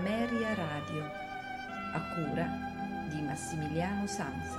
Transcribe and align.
Ameria 0.00 0.54
Radio, 0.54 1.04
a 1.92 2.14
cura 2.14 2.46
di 3.10 3.20
Massimiliano 3.20 4.06
Sanza. 4.06 4.58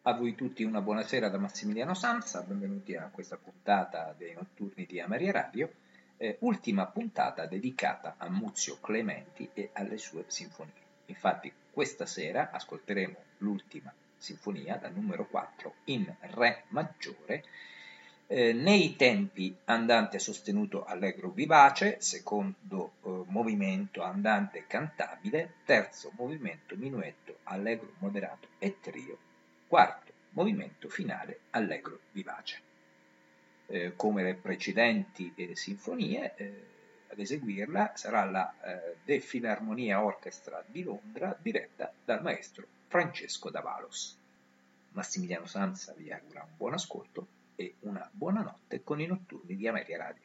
A 0.00 0.12
voi 0.14 0.34
tutti 0.34 0.62
una 0.62 0.80
buonasera 0.80 1.28
da 1.28 1.36
Massimiliano 1.36 1.92
Sanza, 1.92 2.40
benvenuti 2.40 2.96
a 2.96 3.10
questa 3.12 3.36
puntata 3.36 4.14
dei 4.16 4.32
notturni 4.32 4.86
di 4.86 5.00
Ameria 5.00 5.32
Radio, 5.32 5.70
eh, 6.16 6.38
ultima 6.40 6.86
puntata 6.86 7.44
dedicata 7.44 8.14
a 8.16 8.30
Muzio 8.30 8.78
Clementi 8.80 9.50
e 9.52 9.68
alle 9.74 9.98
sue 9.98 10.24
sinfonie. 10.28 10.72
Infatti 11.06 11.52
questa 11.70 12.06
sera 12.06 12.48
ascolteremo 12.52 13.16
l'ultima 13.40 13.92
sinfonia, 14.16 14.78
la 14.80 14.88
numero 14.88 15.26
4, 15.26 15.74
in 15.84 16.10
Re 16.20 16.62
maggiore, 16.68 17.44
eh, 18.28 18.52
nei 18.52 18.96
tempi 18.96 19.56
andante 19.66 20.18
sostenuto 20.18 20.84
allegro 20.84 21.30
vivace, 21.30 21.96
secondo 22.00 22.94
eh, 23.04 23.22
movimento 23.28 24.02
andante 24.02 24.64
cantabile, 24.66 25.54
terzo 25.64 26.10
movimento 26.16 26.76
minuetto 26.76 27.38
allegro 27.44 27.92
moderato 27.98 28.48
e 28.58 28.80
trio, 28.80 29.18
quarto 29.68 30.12
movimento 30.30 30.88
finale 30.88 31.40
allegro 31.50 32.00
vivace. 32.12 32.62
Eh, 33.68 33.94
come 33.96 34.22
le 34.22 34.34
precedenti 34.34 35.32
eh, 35.36 35.54
sinfonie, 35.54 36.34
eh, 36.36 36.66
ad 37.08 37.18
eseguirla 37.18 37.92
sarà 37.94 38.24
la 38.24 38.54
eh, 38.60 38.96
De 39.04 39.20
Filarmonia 39.20 40.02
Orchestra 40.02 40.62
di 40.66 40.82
Londra 40.82 41.36
diretta 41.40 41.92
dal 42.04 42.22
maestro 42.22 42.66
Francesco 42.88 43.50
Davalos. 43.50 44.18
Massimiliano 44.90 45.46
Sanza 45.46 45.94
vi 45.96 46.10
augura 46.10 46.42
un 46.42 46.56
buon 46.56 46.72
ascolto 46.72 47.35
e 47.56 47.76
una 47.80 48.08
buona 48.12 48.42
notte 48.42 48.82
con 48.84 49.00
i 49.00 49.06
notturni 49.06 49.56
di 49.56 49.66
Ameria 49.66 49.96
Radio. 49.96 50.24